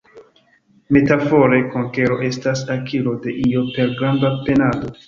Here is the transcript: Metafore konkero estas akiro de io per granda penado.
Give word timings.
Metafore 0.97 1.59
konkero 1.75 2.19
estas 2.31 2.67
akiro 2.79 3.17
de 3.27 3.39
io 3.53 3.67
per 3.79 3.97
granda 4.03 4.35
penado. 4.51 4.97